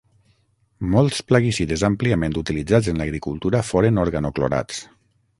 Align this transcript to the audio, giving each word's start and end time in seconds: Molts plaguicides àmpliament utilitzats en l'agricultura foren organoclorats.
Molts 0.93 1.19
plaguicides 1.31 1.83
àmpliament 1.89 2.37
utilitzats 2.41 2.89
en 2.93 3.01
l'agricultura 3.01 3.61
foren 3.67 4.01
organoclorats. 4.05 4.81